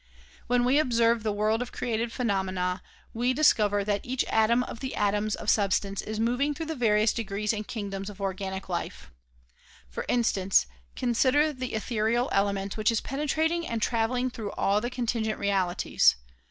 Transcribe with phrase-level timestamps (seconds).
[0.47, 2.81] When we observe the world of created phenomena
[3.13, 7.13] we discover that each atom of the atoms of substance is moving through the DISCOURSE
[7.13, 9.11] DELIVERED IX FANWOUD 155 various degrees and kingdoms of organic life.
[9.91, 14.89] For instance, con sider the ethereal element which is penetrating and traveling through all the
[14.89, 16.15] contingent realities.